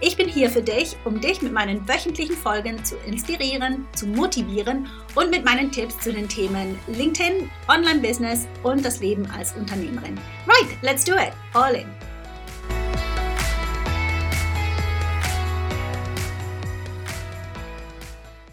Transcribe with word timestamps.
Ich 0.00 0.16
bin 0.16 0.28
hier 0.28 0.48
für 0.48 0.62
dich, 0.62 0.96
um 1.04 1.20
dich 1.20 1.42
mit 1.42 1.52
meinen 1.52 1.88
wöchentlichen 1.88 2.36
Folgen 2.36 2.84
zu 2.84 2.96
inspirieren, 2.98 3.84
zu 3.96 4.06
motivieren 4.06 4.88
und 5.16 5.28
mit 5.28 5.44
meinen 5.44 5.72
Tipps 5.72 5.98
zu 5.98 6.12
den 6.12 6.28
Themen 6.28 6.78
LinkedIn, 6.86 7.50
Online-Business 7.66 8.46
und 8.62 8.84
das 8.84 9.00
Leben 9.00 9.26
als 9.32 9.56
Unternehmerin. 9.56 10.16
Right, 10.46 10.80
let's 10.82 11.04
do 11.04 11.14
it. 11.14 11.32
All 11.52 11.74
in. 11.74 11.88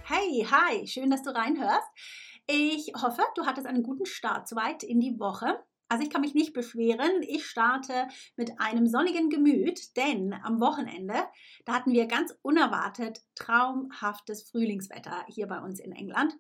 Hey, 0.06 0.48
hi, 0.50 0.88
schön, 0.88 1.12
dass 1.12 1.22
du 1.22 1.30
reinhörst. 1.30 1.88
Ich 2.48 2.92
hoffe, 3.00 3.22
du 3.36 3.46
hattest 3.46 3.68
einen 3.68 3.84
guten 3.84 4.08
Start 4.08 4.48
soweit 4.48 4.82
in 4.82 5.00
die 5.00 5.20
Woche. 5.20 5.64
Also 5.88 6.03
ich 6.03 6.09
kann 6.09 6.22
mich 6.22 6.33
nicht 6.33 6.53
beschweren. 6.53 7.22
Ich 7.22 7.45
starte 7.45 8.08
mit 8.36 8.59
einem 8.59 8.88
sonnigen 8.88 9.30
Gemüt, 9.30 9.95
denn 9.97 10.33
am 10.33 10.59
Wochenende, 10.59 11.16
da 11.66 11.73
hatten 11.73 11.91
wir 11.91 12.08
ganz 12.08 12.33
unerwartet 12.41 13.22
traumhaftes 13.36 14.50
Frühlingswetter 14.50 15.25
hier 15.28 15.47
bei 15.47 15.59
uns 15.59 15.80
in 15.80 15.91
England. 15.91 16.36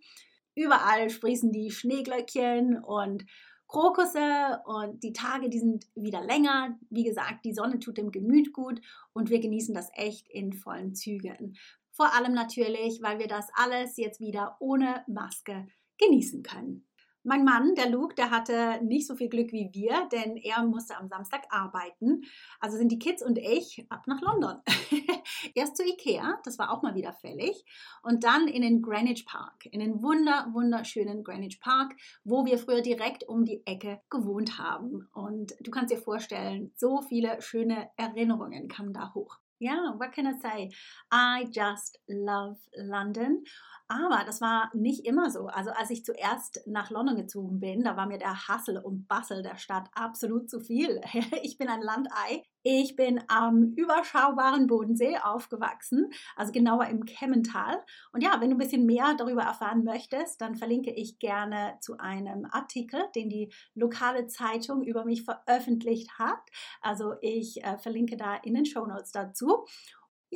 Überall 0.55 1.09
sprießen 1.09 1.51
die 1.51 1.69
Schneeglöckchen 1.69 2.79
und 2.79 3.25
Krokusse 3.67 4.61
und 4.65 5.03
die 5.03 5.13
Tage, 5.13 5.49
die 5.49 5.59
sind 5.59 5.85
wieder 5.95 6.21
länger. 6.21 6.79
Wie 6.89 7.03
gesagt, 7.03 7.45
die 7.45 7.53
Sonne 7.53 7.79
tut 7.79 7.97
dem 7.97 8.11
Gemüt 8.11 8.53
gut 8.53 8.79
und 9.13 9.29
wir 9.29 9.39
genießen 9.39 9.75
das 9.75 9.89
echt 9.93 10.27
in 10.29 10.53
vollen 10.53 10.95
Zügen. 10.95 11.57
Vor 11.91 12.13
allem 12.13 12.33
natürlich, 12.33 13.01
weil 13.01 13.19
wir 13.19 13.27
das 13.27 13.47
alles 13.53 13.97
jetzt 13.97 14.19
wieder 14.19 14.57
ohne 14.59 15.03
Maske 15.07 15.67
genießen 15.97 16.43
können. 16.43 16.87
Mein 17.27 17.43
Mann, 17.43 17.73
der 17.73 17.89
Luke, 17.89 18.13
der 18.13 18.29
hatte 18.29 18.79
nicht 18.83 19.07
so 19.07 19.15
viel 19.15 19.29
Glück 19.29 19.51
wie 19.51 19.71
wir, 19.73 20.07
denn 20.11 20.37
er 20.37 20.63
musste 20.63 20.95
am 20.95 21.07
Samstag 21.07 21.41
arbeiten. 21.49 22.21
Also 22.59 22.77
sind 22.77 22.91
die 22.91 22.99
Kids 22.99 23.23
und 23.23 23.39
ich 23.39 23.83
ab 23.89 24.05
nach 24.05 24.21
London. 24.21 24.61
Erst 25.55 25.75
zu 25.75 25.83
Ikea, 25.83 26.39
das 26.43 26.59
war 26.59 26.71
auch 26.71 26.83
mal 26.83 26.93
wieder 26.93 27.13
fällig, 27.13 27.65
und 28.03 28.23
dann 28.23 28.47
in 28.47 28.61
den 28.61 28.83
Greenwich 28.83 29.25
Park, 29.25 29.65
in 29.71 29.79
den 29.79 30.03
wunder, 30.03 30.49
wunderschönen 30.53 31.23
Greenwich 31.23 31.59
Park, 31.59 31.95
wo 32.23 32.45
wir 32.45 32.59
früher 32.59 32.81
direkt 32.81 33.23
um 33.23 33.43
die 33.43 33.65
Ecke 33.65 34.01
gewohnt 34.11 34.59
haben. 34.59 35.09
Und 35.15 35.55
du 35.61 35.71
kannst 35.71 35.91
dir 35.91 35.97
vorstellen, 35.97 36.73
so 36.75 37.01
viele 37.01 37.41
schöne 37.41 37.89
Erinnerungen 37.97 38.67
kamen 38.67 38.93
da 38.93 39.15
hoch. 39.15 39.39
Ja, 39.57 39.73
yeah, 39.73 39.93
what 39.97 40.11
can 40.11 40.27
I 40.27 40.33
say? 40.39 40.69
I 41.11 41.47
just 41.49 41.97
love 42.07 42.59
London. 42.75 43.45
Aber 43.87 44.23
das 44.25 44.41
war 44.41 44.71
nicht 44.73 45.05
immer 45.05 45.29
so. 45.29 45.45
Also 45.45 45.69
als 45.69 45.91
ich 45.91 46.03
zuerst 46.03 46.61
nach 46.65 46.89
London 46.89 47.15
gezogen 47.15 47.59
bin, 47.59 47.83
da 47.83 47.95
war 47.95 48.07
mir 48.07 48.17
der 48.17 48.47
Hassel 48.47 48.79
und 48.79 49.07
Bassel 49.07 49.43
der 49.43 49.57
Stadt 49.57 49.89
absolut 49.93 50.49
zu 50.49 50.59
viel. 50.59 51.01
Ich 51.43 51.57
bin 51.57 51.67
ein 51.67 51.81
Landei. 51.81 52.43
Ich 52.63 52.95
bin 52.95 53.21
am 53.27 53.73
überschaubaren 53.75 54.65
Bodensee 54.65 55.17
aufgewachsen, 55.17 56.09
also 56.35 56.51
genauer 56.51 56.87
im 56.87 57.05
Kemmental. 57.05 57.83
Und 58.11 58.23
ja, 58.23 58.41
wenn 58.41 58.49
du 58.49 58.55
ein 58.55 58.59
bisschen 58.59 58.87
mehr 58.87 59.13
darüber 59.15 59.43
erfahren 59.43 59.83
möchtest, 59.83 60.41
dann 60.41 60.55
verlinke 60.55 60.91
ich 60.91 61.19
gerne 61.19 61.77
zu 61.81 61.97
einem 61.99 62.47
Artikel, 62.49 63.03
den 63.13 63.29
die 63.29 63.53
lokale 63.75 64.25
Zeitung 64.25 64.81
über 64.83 65.05
mich 65.05 65.23
veröffentlicht 65.23 66.17
hat. 66.17 66.41
Also 66.81 67.13
ich 67.21 67.63
äh, 67.63 67.77
verlinke 67.77 68.17
da 68.17 68.35
in 68.35 68.55
den 68.55 68.65
Show 68.65 68.87
Notes 68.87 69.11
dazu. 69.11 69.65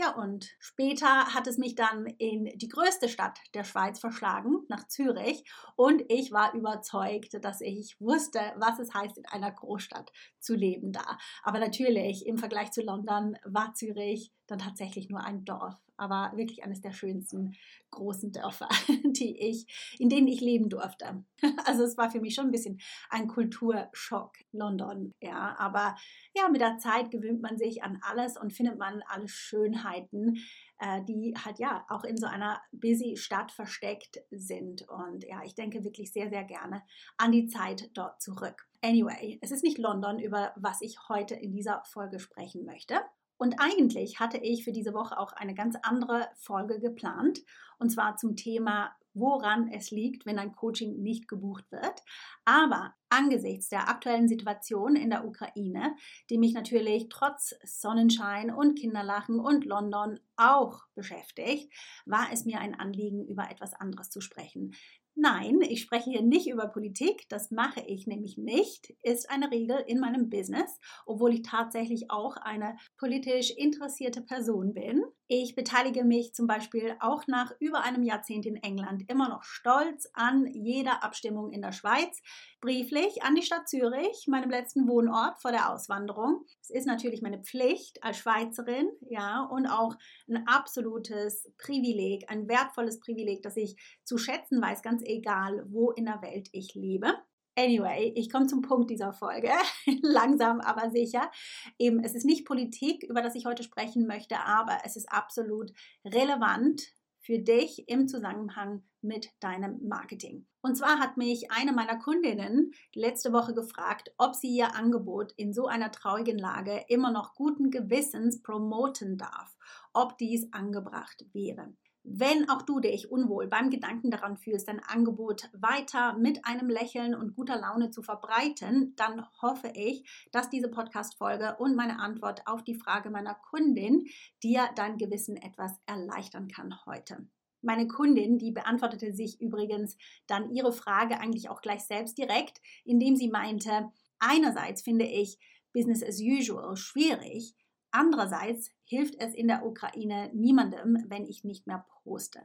Ja, 0.02 0.12
und 0.12 0.56
später 0.60 1.34
hat 1.34 1.46
es 1.46 1.58
mich 1.58 1.76
dann 1.76 2.06
in 2.06 2.46
die 2.56 2.70
größte 2.70 3.10
Stadt 3.10 3.38
der 3.54 3.66
Schweiz 3.66 4.00
verschlagen, 4.00 4.64
nach 4.70 4.88
Zürich. 4.88 5.44
Und 5.76 6.04
ich 6.08 6.32
war 6.32 6.54
überzeugt, 6.54 7.44
dass 7.44 7.60
ich 7.60 8.00
wusste, 8.00 8.40
was 8.56 8.80
es 8.80 8.94
heißt, 8.94 9.18
in 9.18 9.26
einer 9.26 9.52
Großstadt 9.52 10.10
zu 10.40 10.56
leben 10.56 10.94
da. 10.94 11.18
Aber 11.44 11.60
natürlich, 11.60 12.26
im 12.26 12.38
Vergleich 12.38 12.72
zu 12.72 12.82
London 12.82 13.36
war 13.44 13.74
Zürich 13.74 14.32
dann 14.50 14.60
tatsächlich 14.60 15.10
nur 15.10 15.24
ein 15.24 15.46
Dorf 15.46 15.80
aber 16.00 16.32
wirklich 16.36 16.64
eines 16.64 16.82
der 16.82 16.94
schönsten 16.94 17.56
großen 17.92 18.32
Dörfer, 18.32 18.70
die 19.04 19.38
ich, 19.38 19.96
in 20.00 20.10
denen 20.10 20.28
ich 20.28 20.42
leben 20.42 20.70
durfte. 20.70 21.24
Also 21.66 21.84
es 21.84 21.98
war 21.98 22.10
für 22.10 22.20
mich 22.20 22.36
schon 22.36 22.46
ein 22.46 22.52
bisschen 22.52 22.80
ein 23.10 23.28
Kulturschock, 23.28 24.34
London, 24.52 25.14
ja. 25.22 25.56
Aber 25.58 25.96
ja, 26.36 26.50
mit 26.50 26.62
der 26.62 26.78
Zeit 26.78 27.12
gewöhnt 27.12 27.42
man 27.42 27.58
sich 27.58 27.84
an 27.84 28.00
alles 28.02 28.38
und 28.38 28.54
findet 28.54 28.78
man 28.78 29.02
alle 29.08 29.28
Schönheiten, 29.28 30.38
äh, 30.80 31.04
die 31.04 31.36
halt 31.38 31.60
ja 31.60 31.86
auch 31.90 32.04
in 32.04 32.18
so 32.18 32.26
einer 32.26 32.62
busy 32.72 33.18
Stadt 33.18 33.52
versteckt 33.52 34.20
sind. 34.31 34.88
Und 34.90 35.24
ja, 35.26 35.44
ich 35.44 35.56
denke 35.56 35.84
wirklich 35.84 36.12
sehr, 36.12 36.30
sehr 36.30 36.44
gerne 36.44 36.84
an 37.18 37.31
die 37.31 37.48
Zeit 37.48 37.90
dort 37.94 38.22
zurück. 38.22 38.68
Anyway, 38.81 39.38
es 39.42 39.52
ist 39.52 39.64
nicht 39.64 39.78
London, 39.78 40.20
über 40.20 40.54
was 40.56 40.81
ich 40.81 40.98
heute 41.08 41.36
in 41.36 41.52
dieser 41.52 41.84
Folge 41.86 42.20
sprechen 42.20 42.66
möchte. 42.66 43.00
Und 43.40 43.56
eigentlich 43.58 44.20
hatte 44.20 44.38
ich 44.38 44.66
für 44.66 44.74
diese 44.74 44.94
Woche 44.94 45.18
auch 45.18 45.32
eine 45.32 45.56
ganz 45.56 45.78
andere 45.82 46.28
Folge 46.36 46.80
geplant, 46.80 47.40
und 47.80 47.90
zwar 47.90 48.18
zum 48.18 48.36
Thema, 48.36 48.94
woran 49.14 49.70
es 49.72 49.92
liegt, 49.92 50.26
wenn 50.26 50.38
ein 50.38 50.52
Coaching 50.54 51.02
nicht 51.02 51.30
gebucht 51.30 51.72
wird. 51.72 52.04
Aber 52.44 52.94
angesichts 53.08 53.70
der 53.70 53.88
aktuellen 53.88 54.28
Situation 54.28 54.98
in 54.98 55.10
der 55.10 55.26
Ukraine, 55.26 55.96
die 56.30 56.38
mich 56.38 56.54
natürlich 56.54 57.08
trotz 57.10 57.56
Sonnenschein 57.64 58.54
und 58.54 58.78
Kinderlachen 58.78 59.40
und 59.40 59.66
London 59.66 60.20
auch 60.36 60.82
beschäftigt, 60.94 61.74
war 62.06 62.28
es 62.34 62.44
mir 62.44 62.60
ein 62.60 62.76
Anliegen, 62.76 63.26
über 63.26 63.50
etwas 63.50 63.74
anderes 63.74 64.10
zu 64.10 64.20
sprechen. 64.20 64.76
Nein, 65.22 65.59
ich 65.62 65.81
spreche 65.81 66.12
hier 66.12 66.22
nicht 66.22 66.47
über 66.47 66.69
Politik, 66.69 67.28
das 67.28 67.52
mache 67.52 67.81
ich 67.81 68.07
nämlich 68.07 68.38
nicht, 68.38 68.96
ist 69.03 69.30
eine 69.30 69.52
Regel 69.52 69.84
in 69.85 70.00
meinem 70.00 70.30
Business, 70.30 70.80
obwohl 71.06 71.34
ich 71.34 71.41
tatsächlich 71.41 72.09
auch 72.09 72.38
eine 72.38 72.78
politisch 72.97 73.52
interessierte 73.52 74.22
Person 74.22 74.74
bin. 74.74 75.03
Ich 75.32 75.54
beteilige 75.54 76.04
mich 76.04 76.34
zum 76.34 76.48
Beispiel 76.48 76.96
auch 77.00 77.28
nach 77.28 77.54
über 77.60 77.84
einem 77.84 78.02
Jahrzehnt 78.02 78.48
in 78.48 78.56
England 78.56 79.04
immer 79.12 79.30
noch 79.30 79.44
stolz 79.44 80.10
an 80.14 80.48
jeder 80.48 81.04
Abstimmung 81.04 81.52
in 81.52 81.62
der 81.62 81.72
Schweiz, 81.72 82.20
brieflich 82.62 83.22
an 83.22 83.36
die 83.36 83.44
Stadt 83.44 83.70
Zürich, 83.70 84.26
meinem 84.28 84.50
letzten 84.50 84.88
Wohnort 84.88 85.40
vor 85.40 85.52
der 85.52 85.72
Auswanderung. 85.72 86.46
Es 86.64 86.72
ist 86.72 86.88
natürlich 86.88 87.22
meine 87.22 87.44
Pflicht 87.44 88.04
als 88.04 88.18
Schweizerin, 88.18 88.90
ja, 89.02 89.44
und 89.44 89.68
auch 89.68 89.96
ein 90.28 90.48
absolutes 90.48 91.48
Privileg, 91.60 92.28
ein 92.28 92.50
wertvolles 92.50 93.00
Privileg, 93.00 93.44
das 93.44 93.56
ich 93.56 93.75
zu 94.04 94.18
schätzen 94.18 94.60
weiß, 94.60 94.82
ganz 94.82 95.04
egal, 95.06 95.64
wo 95.70 95.92
in 95.92 96.06
der 96.06 96.24
Welt 96.24 96.50
ich 96.54 96.74
lebe. 96.74 97.14
Anyway, 97.60 98.14
ich 98.16 98.32
komme 98.32 98.48
zum 98.48 98.62
Punkt 98.62 98.90
dieser 98.90 99.12
Folge, 99.12 99.52
langsam 100.02 100.62
aber 100.62 100.92
sicher. 100.92 101.30
Eben, 101.78 102.00
es 102.00 102.16
ist 102.16 102.24
nicht 102.24 102.46
Politik, 102.46 103.04
über 103.04 103.22
das 103.22 103.36
ich 103.36 103.46
heute 103.46 103.64
sprechen 103.64 104.08
möchte, 104.08 104.40
aber 104.40 104.78
es 104.86 104.96
ist 104.96 105.12
absolut 105.12 105.74
relevant 106.06 106.82
für 107.20 107.38
dich 107.38 107.90
im 107.90 108.08
Zusammenhang 108.08 108.84
mit 109.02 109.32
deinem 109.42 109.86
Marketing. 109.86 110.48
Und 110.62 110.78
zwar 110.78 111.00
hat 111.00 111.18
mich 111.18 111.52
eine 111.52 111.74
meiner 111.74 112.00
Kundinnen 112.00 112.72
letzte 112.96 113.34
Woche 113.34 113.54
gefragt, 113.54 114.14
ob 114.18 114.36
sie 114.36 114.56
ihr 114.56 114.74
Angebot 114.74 115.34
in 115.34 115.52
so 115.52 115.68
einer 115.68 115.92
traurigen 115.92 116.40
Lage 116.40 116.86
immer 116.88 117.12
noch 117.12 117.36
guten 117.36 117.72
Gewissens 117.72 118.42
promoten 118.42 119.18
darf, 119.18 119.54
ob 119.92 120.18
dies 120.18 120.48
angebracht 120.54 121.26
wäre. 121.34 121.74
Wenn 122.12 122.50
auch 122.50 122.64
du 122.64 122.80
dich 122.80 123.12
unwohl 123.12 123.48
beim 123.48 123.70
Gedanken 123.70 124.10
daran 124.10 124.36
fühlst, 124.36 124.68
dein 124.68 124.80
Angebot 124.80 125.48
weiter 125.54 126.18
mit 126.18 126.44
einem 126.44 126.68
Lächeln 126.68 127.14
und 127.14 127.36
guter 127.36 127.62
Laune 127.62 127.92
zu 127.92 128.02
verbreiten, 128.02 128.96
dann 128.96 129.28
hoffe 129.44 129.72
ich, 129.76 130.10
dass 130.32 130.50
diese 130.50 130.70
Podcast-Folge 130.70 131.58
und 131.60 131.76
meine 131.76 132.00
Antwort 132.00 132.48
auf 132.48 132.64
die 132.64 132.74
Frage 132.74 133.12
meiner 133.12 133.36
Kundin 133.36 134.08
dir 134.42 134.68
dein 134.76 134.98
Gewissen 134.98 135.38
etwas 135.38 135.80
erleichtern 135.86 136.48
kann 136.48 136.84
heute. 136.88 137.28
Meine 137.62 137.88
Kundin, 137.88 138.40
die 138.40 138.54
beantwortete 138.54 139.14
sich 139.14 139.40
übrigens 139.40 139.96
dann 140.26 140.50
ihre 140.50 140.74
Frage 140.74 141.20
eigentlich 141.20 141.48
auch 141.50 141.62
gleich 141.62 141.82
selbst 141.82 142.18
direkt, 142.18 142.60
indem 142.86 143.18
sie 143.18 143.30
meinte, 143.30 143.92
einerseits 144.18 144.82
finde 144.82 145.06
ich 145.06 145.38
Business 145.74 146.02
as 146.02 146.20
usual 146.20 146.76
schwierig, 146.76 147.54
andererseits 147.91 148.71
hilft 148.86 149.15
es 149.19 149.33
in 149.33 149.47
der 149.47 149.65
Ukraine 149.65 150.31
niemandem, 150.33 151.06
wenn 151.07 151.25
ich 151.25 151.44
nicht 151.44 151.68
mehr 151.68 151.86
poste. 152.03 152.41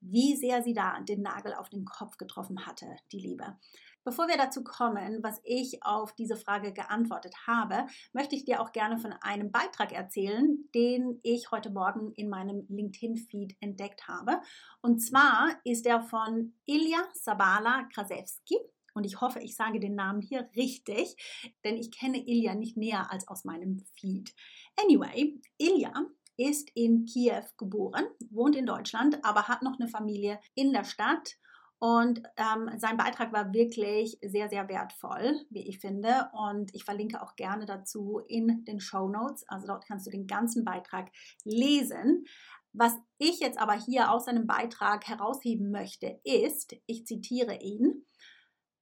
Wie 0.00 0.36
sehr 0.36 0.62
sie 0.62 0.74
da 0.74 1.00
den 1.00 1.22
Nagel 1.22 1.54
auf 1.54 1.70
den 1.70 1.84
Kopf 1.84 2.18
getroffen 2.18 2.66
hatte, 2.66 2.86
die 3.12 3.20
Liebe. 3.20 3.56
Bevor 4.04 4.28
wir 4.28 4.36
dazu 4.36 4.62
kommen, 4.62 5.22
was 5.22 5.40
ich 5.44 5.82
auf 5.82 6.12
diese 6.12 6.36
Frage 6.36 6.74
geantwortet 6.74 7.34
habe, 7.46 7.86
möchte 8.12 8.36
ich 8.36 8.44
dir 8.44 8.60
auch 8.60 8.72
gerne 8.72 8.98
von 8.98 9.14
einem 9.22 9.50
Beitrag 9.50 9.92
erzählen, 9.92 10.68
den 10.74 11.20
ich 11.22 11.50
heute 11.50 11.70
Morgen 11.70 12.12
in 12.12 12.28
meinem 12.28 12.66
LinkedIn-Feed 12.68 13.56
entdeckt 13.60 14.06
habe. 14.06 14.42
Und 14.82 14.98
zwar 14.98 15.58
ist 15.64 15.86
er 15.86 16.02
von 16.02 16.52
Ilya 16.66 17.02
Sabala 17.14 17.88
Krasewski. 17.94 18.58
Und 18.92 19.04
ich 19.04 19.22
hoffe, 19.22 19.40
ich 19.40 19.56
sage 19.56 19.80
den 19.80 19.94
Namen 19.94 20.20
hier 20.20 20.50
richtig, 20.54 21.16
denn 21.64 21.76
ich 21.76 21.90
kenne 21.90 22.18
Ilya 22.18 22.54
nicht 22.54 22.76
näher 22.76 23.10
als 23.10 23.26
aus 23.26 23.44
meinem 23.44 23.84
Feed. 23.98 24.34
Anyway, 24.76 25.40
Ilya 25.58 25.92
ist 26.36 26.70
in 26.74 27.04
Kiew 27.04 27.44
geboren, 27.56 28.06
wohnt 28.30 28.56
in 28.56 28.66
Deutschland, 28.66 29.24
aber 29.24 29.48
hat 29.48 29.62
noch 29.62 29.78
eine 29.78 29.88
Familie 29.88 30.40
in 30.54 30.72
der 30.72 30.84
Stadt 30.84 31.36
und 31.84 32.22
ähm, 32.38 32.70
sein 32.78 32.96
Beitrag 32.96 33.30
war 33.34 33.52
wirklich 33.52 34.16
sehr, 34.22 34.48
sehr 34.48 34.70
wertvoll, 34.70 35.38
wie 35.50 35.68
ich 35.68 35.80
finde. 35.80 36.30
Und 36.32 36.74
ich 36.74 36.82
verlinke 36.82 37.22
auch 37.22 37.36
gerne 37.36 37.66
dazu 37.66 38.22
in 38.26 38.64
den 38.64 38.80
Show 38.80 39.06
Notes. 39.06 39.44
Also 39.48 39.66
dort 39.66 39.86
kannst 39.86 40.06
du 40.06 40.10
den 40.10 40.26
ganzen 40.26 40.64
Beitrag 40.64 41.10
lesen. 41.44 42.24
Was 42.72 42.94
ich 43.18 43.38
jetzt 43.40 43.58
aber 43.58 43.74
hier 43.74 44.10
aus 44.10 44.24
seinem 44.24 44.46
Beitrag 44.46 45.06
herausheben 45.06 45.70
möchte, 45.70 46.18
ist, 46.24 46.74
ich 46.86 47.04
zitiere 47.04 47.58
ihn, 47.60 48.06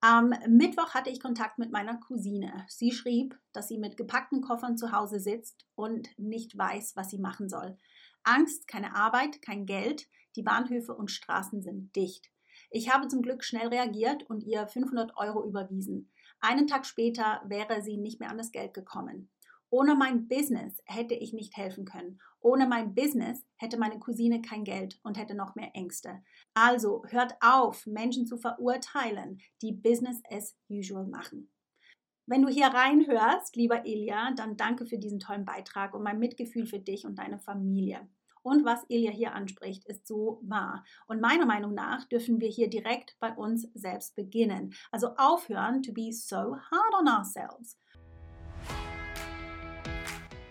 am 0.03 0.35
Mittwoch 0.49 0.95
hatte 0.95 1.11
ich 1.11 1.21
Kontakt 1.21 1.59
mit 1.59 1.71
meiner 1.71 1.97
Cousine. 1.97 2.67
Sie 2.69 2.91
schrieb, 2.91 3.39
dass 3.53 3.69
sie 3.69 3.79
mit 3.79 3.97
gepackten 3.97 4.41
Koffern 4.43 4.77
zu 4.77 4.91
Hause 4.91 5.21
sitzt 5.21 5.65
und 5.77 6.09
nicht 6.19 6.59
weiß, 6.59 6.97
was 6.97 7.09
sie 7.09 7.19
machen 7.19 7.49
soll. 7.49 7.79
Angst, 8.25 8.67
keine 8.67 8.97
Arbeit, 8.97 9.41
kein 9.43 9.65
Geld, 9.65 10.09
die 10.35 10.43
Bahnhöfe 10.43 10.93
und 10.93 11.13
Straßen 11.13 11.63
sind 11.63 11.95
dicht. 11.95 12.33
Ich 12.71 12.93
habe 12.93 13.07
zum 13.07 13.23
Glück 13.23 13.45
schnell 13.45 13.69
reagiert 13.69 14.29
und 14.29 14.43
ihr 14.43 14.67
500 14.67 15.17
Euro 15.17 15.47
überwiesen. 15.47 16.11
Einen 16.41 16.67
Tag 16.67 16.85
später 16.85 17.41
wäre 17.47 17.81
sie 17.81 17.97
nicht 17.97 18.19
mehr 18.19 18.31
an 18.31 18.39
das 18.39 18.51
Geld 18.51 18.75
gekommen. 18.75 19.31
Ohne 19.75 19.95
mein 19.95 20.29
Business 20.29 20.83
hätte 20.85 21.15
ich 21.15 21.33
nicht 21.33 21.57
helfen 21.57 21.87
können. 21.87 22.21
Ohne 22.41 22.67
mein 22.67 22.95
Business 22.95 23.43
hätte 23.57 23.79
meine 23.79 23.99
Cousine 23.99 24.43
kein 24.43 24.65
Geld 24.65 25.01
und 25.03 25.17
hätte 25.17 25.35
noch 25.35 25.55
mehr 25.55 25.71
Ängste. 25.73 26.23
Also 26.53 27.03
hört 27.09 27.37
auf, 27.41 27.87
Menschen 27.87 28.27
zu 28.27 28.37
verurteilen, 28.37 29.41
die 29.63 29.73
Business 29.73 30.21
as 30.31 30.55
usual 30.69 31.07
machen. 31.07 31.51
Wenn 32.27 32.43
du 32.43 32.49
hier 32.49 32.67
reinhörst, 32.67 33.57
lieber 33.57 33.87
Ilja, 33.87 34.33
dann 34.37 34.59
danke 34.59 34.85
für 34.85 34.99
diesen 34.99 35.21
tollen 35.21 35.47
Beitrag 35.47 35.95
und 35.95 36.03
mein 36.03 36.19
Mitgefühl 36.19 36.67
für 36.67 36.79
dich 36.79 37.07
und 37.07 37.19
deine 37.19 37.39
Familie. 37.39 38.07
Und 38.43 38.67
was 38.67 38.85
Ilja 38.89 39.11
hier 39.11 39.33
anspricht, 39.33 39.87
ist 39.87 40.07
so 40.07 40.39
wahr. 40.43 40.85
Und 41.07 41.23
meiner 41.23 41.47
Meinung 41.47 41.73
nach 41.73 42.05
dürfen 42.05 42.43
wir 42.43 42.49
hier 42.49 42.69
direkt 42.69 43.17
bei 43.21 43.33
uns 43.33 43.71
selbst 43.73 44.17
beginnen. 44.17 44.75
Also 44.91 45.17
aufhören 45.17 45.83
to 45.83 45.95
be 45.95 46.13
so 46.13 46.57
hard 46.59 46.95
on 47.01 47.09
ourselves. 47.09 47.79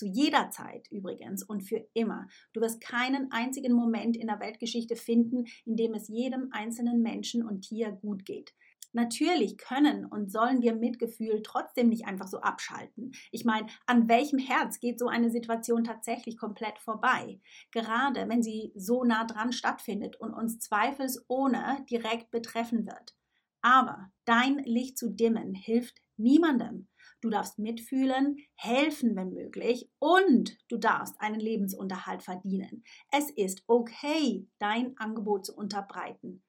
Zu 0.00 0.06
jeder 0.06 0.48
Zeit 0.48 0.90
übrigens 0.90 1.42
und 1.42 1.60
für 1.60 1.86
immer. 1.92 2.26
Du 2.54 2.62
wirst 2.62 2.80
keinen 2.80 3.30
einzigen 3.32 3.74
Moment 3.74 4.16
in 4.16 4.28
der 4.28 4.40
Weltgeschichte 4.40 4.96
finden, 4.96 5.44
in 5.66 5.76
dem 5.76 5.92
es 5.92 6.08
jedem 6.08 6.48
einzelnen 6.52 7.02
Menschen 7.02 7.46
und 7.46 7.68
Tier 7.68 7.92
gut 7.92 8.24
geht. 8.24 8.54
Natürlich 8.94 9.58
können 9.58 10.06
und 10.06 10.32
sollen 10.32 10.62
wir 10.62 10.74
Mitgefühl 10.74 11.42
trotzdem 11.42 11.90
nicht 11.90 12.06
einfach 12.06 12.28
so 12.28 12.40
abschalten. 12.40 13.12
Ich 13.30 13.44
meine, 13.44 13.66
an 13.84 14.08
welchem 14.08 14.38
Herz 14.38 14.80
geht 14.80 14.98
so 14.98 15.06
eine 15.08 15.30
Situation 15.30 15.84
tatsächlich 15.84 16.38
komplett 16.38 16.78
vorbei? 16.78 17.38
Gerade 17.70 18.26
wenn 18.26 18.42
sie 18.42 18.72
so 18.74 19.04
nah 19.04 19.26
dran 19.26 19.52
stattfindet 19.52 20.16
und 20.16 20.32
uns 20.32 20.60
zweifelsohne 20.60 21.84
direkt 21.90 22.30
betreffen 22.30 22.86
wird. 22.86 23.14
Aber 23.60 24.10
dein 24.24 24.60
Licht 24.64 24.96
zu 24.96 25.10
dimmen 25.10 25.52
hilft 25.52 26.00
niemandem. 26.16 26.88
Du 27.20 27.28
darfst 27.28 27.58
mitfühlen, 27.58 28.38
helfen, 28.54 29.14
wenn 29.14 29.34
möglich, 29.34 29.90
und 29.98 30.56
du 30.68 30.78
darfst 30.78 31.20
einen 31.20 31.40
Lebensunterhalt 31.40 32.22
verdienen. 32.22 32.82
Es 33.10 33.30
ist 33.30 33.62
okay, 33.66 34.48
dein 34.58 34.96
Angebot 34.96 35.44
zu 35.44 35.54
unterbreiten. 35.54 36.42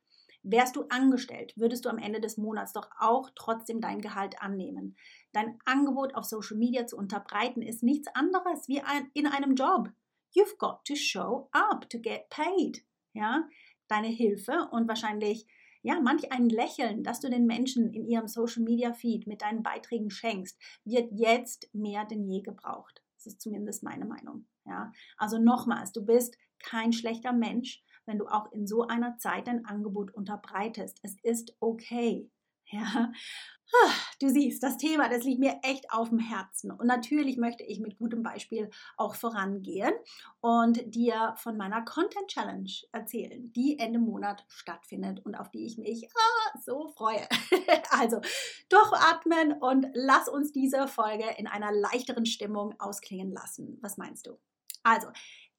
Wärst 0.43 0.75
du 0.75 0.85
angestellt, 0.89 1.53
würdest 1.55 1.85
du 1.85 1.89
am 1.89 1.99
Ende 1.99 2.19
des 2.19 2.37
Monats 2.37 2.73
doch 2.73 2.89
auch 2.99 3.29
trotzdem 3.35 3.79
dein 3.79 4.01
Gehalt 4.01 4.41
annehmen. 4.41 4.95
Dein 5.33 5.59
Angebot 5.65 6.15
auf 6.15 6.25
Social 6.25 6.57
Media 6.57 6.87
zu 6.87 6.97
unterbreiten 6.97 7.61
ist 7.61 7.83
nichts 7.83 8.07
anderes 8.15 8.67
wie 8.67 8.81
ein, 8.81 9.11
in 9.13 9.27
einem 9.27 9.55
Job. 9.55 9.89
You've 10.33 10.57
got 10.57 10.83
to 10.85 10.95
show 10.95 11.49
up 11.51 11.89
to 11.89 11.99
get 11.99 12.29
paid. 12.29 12.83
Ja, 13.13 13.47
deine 13.87 14.07
Hilfe 14.07 14.69
und 14.71 14.87
wahrscheinlich 14.87 15.45
ja, 15.83 15.99
manch 15.99 16.31
ein 16.31 16.49
Lächeln, 16.49 17.03
das 17.03 17.19
du 17.19 17.29
den 17.29 17.45
Menschen 17.45 17.93
in 17.93 18.05
ihrem 18.05 18.27
Social 18.27 18.63
Media 18.63 18.93
Feed 18.93 19.27
mit 19.27 19.41
deinen 19.41 19.63
Beiträgen 19.63 20.09
schenkst, 20.09 20.59
wird 20.85 21.11
jetzt 21.11 21.69
mehr 21.73 22.05
denn 22.05 22.23
je 22.23 22.41
gebraucht. 22.41 23.03
Das 23.17 23.25
ist 23.25 23.41
zumindest 23.41 23.83
meine 23.83 24.05
Meinung. 24.05 24.45
Ja, 24.65 24.91
also 25.17 25.37
nochmals, 25.39 25.91
du 25.91 26.05
bist 26.05 26.37
kein 26.59 26.93
schlechter 26.93 27.33
Mensch, 27.33 27.83
wenn 28.05 28.19
du 28.19 28.27
auch 28.27 28.51
in 28.51 28.67
so 28.67 28.87
einer 28.87 29.17
Zeit 29.17 29.47
dein 29.47 29.65
Angebot 29.65 30.13
unterbreitest. 30.13 30.99
Es 31.01 31.15
ist 31.23 31.55
okay. 31.59 32.29
Ja, 32.73 33.11
Du 34.19 34.29
siehst, 34.29 34.61
das 34.61 34.77
Thema, 34.77 35.09
das 35.09 35.23
liegt 35.23 35.39
mir 35.39 35.59
echt 35.63 35.91
auf 35.91 36.09
dem 36.09 36.19
Herzen. 36.19 36.71
Und 36.71 36.87
natürlich 36.87 37.37
möchte 37.37 37.63
ich 37.63 37.79
mit 37.79 37.97
gutem 37.97 38.21
Beispiel 38.21 38.69
auch 38.97 39.15
vorangehen 39.15 39.93
und 40.41 40.93
dir 40.93 41.33
von 41.37 41.57
meiner 41.57 41.83
Content 41.83 42.27
Challenge 42.27 42.71
erzählen, 42.91 43.51
die 43.53 43.79
Ende 43.79 43.99
Monat 43.99 44.45
stattfindet 44.49 45.25
und 45.25 45.35
auf 45.35 45.49
die 45.49 45.65
ich 45.65 45.77
mich 45.77 46.07
ah, 46.13 46.59
so 46.63 46.89
freue. 46.89 47.27
also 47.89 48.21
durchatmen 48.69 49.53
und 49.53 49.87
lass 49.93 50.27
uns 50.27 50.51
diese 50.51 50.87
Folge 50.87 51.25
in 51.37 51.47
einer 51.47 51.71
leichteren 51.71 52.25
Stimmung 52.25 52.79
ausklingen 52.79 53.31
lassen. 53.31 53.79
Was 53.81 53.97
meinst 53.97 54.27
du? 54.27 54.37
Also, 54.83 55.07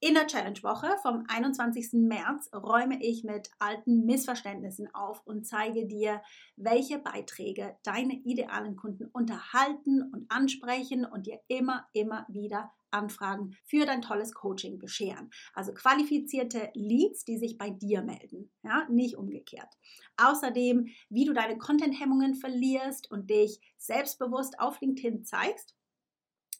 in 0.02 0.14
der 0.14 0.26
Challenge-Woche 0.26 0.96
vom 1.00 1.24
21. 1.28 1.92
März 1.92 2.50
räume 2.52 3.00
ich 3.00 3.22
mit 3.22 3.52
alten 3.60 4.04
Missverständnissen 4.04 4.92
auf 4.92 5.22
und 5.24 5.46
zeige 5.46 5.86
dir, 5.86 6.20
welche 6.56 6.98
Beiträge 6.98 7.76
deine 7.84 8.14
idealen 8.14 8.74
Kunden 8.74 9.06
unterhalten 9.06 10.02
und 10.12 10.28
ansprechen 10.28 11.04
und 11.04 11.28
dir 11.28 11.38
immer, 11.46 11.86
immer 11.92 12.26
wieder 12.28 12.72
Anfragen 12.90 13.56
für 13.64 13.86
dein 13.86 14.02
tolles 14.02 14.34
Coaching 14.34 14.80
bescheren. 14.80 15.30
Also 15.54 15.72
qualifizierte 15.72 16.72
Leads, 16.74 17.24
die 17.24 17.38
sich 17.38 17.56
bei 17.56 17.70
dir 17.70 18.02
melden, 18.02 18.50
ja, 18.64 18.88
nicht 18.90 19.16
umgekehrt. 19.16 19.72
Außerdem, 20.16 20.88
wie 21.10 21.26
du 21.26 21.32
deine 21.32 21.58
Content-Hemmungen 21.58 22.34
verlierst 22.34 23.08
und 23.08 23.30
dich 23.30 23.60
selbstbewusst 23.78 24.58
auf 24.58 24.80
LinkedIn 24.80 25.24
zeigst 25.24 25.76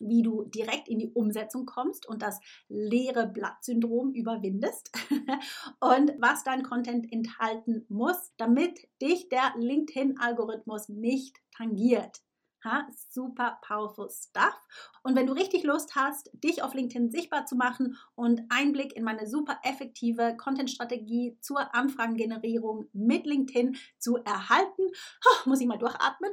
wie 0.02 0.23
du 0.23 0.44
direkt 0.44 0.88
in 0.88 0.99
die 0.99 1.11
Umsetzung 1.11 1.66
kommst 1.66 2.06
und 2.06 2.23
das 2.23 2.40
leere 2.68 3.26
Blatt-Syndrom 3.26 4.12
überwindest 4.12 4.90
und 5.80 6.12
was 6.18 6.44
dein 6.44 6.62
Content 6.62 7.12
enthalten 7.12 7.87
muss, 7.88 8.32
damit 8.37 8.88
dich 9.00 9.28
der 9.28 9.54
LinkedIn-Algorithmus 9.56 10.88
nicht 10.88 11.38
tangiert. 11.56 12.23
Ha, 12.64 12.87
super 13.11 13.59
powerful 13.66 14.09
stuff. 14.09 14.56
Und 15.02 15.16
wenn 15.16 15.26
du 15.26 15.32
richtig 15.32 15.64
Lust 15.64 15.97
hast, 15.97 16.30
dich 16.32 16.62
auf 16.62 16.75
LinkedIn 16.75 17.11
sichtbar 17.11 17.44
zu 17.44 17.56
machen 17.56 17.97
und 18.14 18.42
Einblick 18.50 18.94
in 18.94 19.02
meine 19.02 19.26
super 19.26 19.59
effektive 19.64 20.37
Content-Strategie 20.37 21.37
zur 21.40 21.75
Anfragengenerierung 21.75 22.88
mit 22.92 23.26
LinkedIn 23.26 23.76
zu 23.99 24.18
erhalten, 24.18 24.82
oh, 25.25 25.49
muss 25.49 25.61
ich 25.61 25.67
mal 25.67 25.79
durchatmen, 25.79 26.33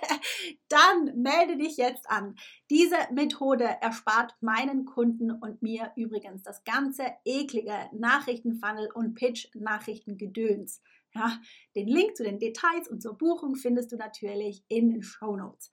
dann 0.68 1.20
melde 1.20 1.56
dich 1.56 1.76
jetzt 1.76 2.08
an. 2.08 2.34
Diese 2.70 2.96
Methode 3.12 3.64
erspart 3.80 4.34
meinen 4.40 4.84
Kunden 4.84 5.30
und 5.30 5.62
mir 5.62 5.92
übrigens 5.96 6.42
das 6.42 6.64
ganze 6.64 7.04
eklige 7.24 7.88
Nachrichtenfunnel 7.92 8.90
und 8.92 9.14
Pitch-Nachrichtengedöns. 9.14 10.82
Ja, 11.14 11.40
den 11.74 11.88
Link 11.88 12.16
zu 12.16 12.24
den 12.24 12.38
Details 12.38 12.88
und 12.88 13.00
zur 13.00 13.16
Buchung 13.16 13.54
findest 13.54 13.90
du 13.90 13.96
natürlich 13.96 14.62
in 14.68 14.90
den 14.90 15.02
Show 15.02 15.36
Notes. 15.36 15.72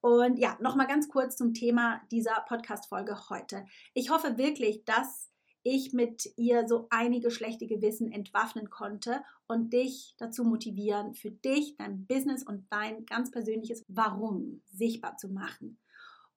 Und 0.00 0.40
ja, 0.40 0.58
nochmal 0.60 0.88
ganz 0.88 1.08
kurz 1.08 1.36
zum 1.36 1.54
Thema 1.54 2.02
dieser 2.10 2.44
Podcast-Folge 2.48 3.30
heute. 3.30 3.64
Ich 3.94 4.10
hoffe 4.10 4.36
wirklich, 4.36 4.84
dass 4.84 5.31
ich 5.62 5.92
mit 5.92 6.32
ihr 6.36 6.66
so 6.66 6.86
einige 6.90 7.30
schlechte 7.30 7.66
Gewissen 7.66 8.10
entwaffnen 8.10 8.70
konnte 8.70 9.22
und 9.46 9.72
dich 9.72 10.14
dazu 10.18 10.44
motivieren, 10.44 11.14
für 11.14 11.30
dich, 11.30 11.76
dein 11.76 12.06
Business 12.06 12.42
und 12.42 12.66
dein 12.70 13.06
ganz 13.06 13.30
persönliches 13.30 13.84
Warum 13.88 14.62
sichtbar 14.70 15.16
zu 15.16 15.28
machen. 15.28 15.78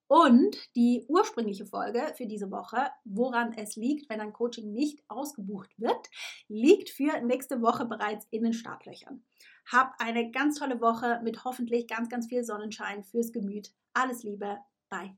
Und 0.08 0.55
die 0.75 1.03
ursprüngliche 1.08 1.65
Folge 1.65 2.13
für 2.15 2.27
diese 2.27 2.51
Woche, 2.51 2.91
woran 3.05 3.53
es 3.53 3.75
liegt, 3.75 4.08
wenn 4.10 4.22
ein 4.22 4.34
Coaching 4.34 4.72
nicht 4.72 5.03
ausgebucht 5.08 5.72
wird, 5.77 6.10
liegt 6.48 6.89
für 6.89 7.22
nächste 7.22 7.62
Woche 7.62 7.86
bereits 7.86 8.27
in 8.29 8.44
den 8.44 8.53
Startlöchern. 8.53 9.24
Hab 9.72 9.96
eine 9.98 10.29
ganz 10.29 10.60
tolle 10.60 10.79
Woche 10.79 11.20
mit 11.24 11.44
hoffentlich 11.44 11.88
ganz, 11.88 12.10
ganz 12.10 12.27
viel 12.27 12.44
Sonnenschein 12.44 13.03
fürs 13.03 13.32
Gemüt. 13.32 13.74
Alles 13.94 14.22
Liebe. 14.22 14.60
Bye. 14.89 15.17